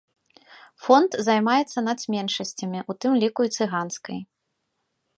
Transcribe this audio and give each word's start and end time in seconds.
Фонд 0.85 1.17
займаецца 1.27 1.85
нацменшасцямі, 1.89 2.79
у 2.93 2.99
тым 3.05 3.13
ліку 3.25 3.41
і 3.49 3.55
цыганскай. 3.59 4.19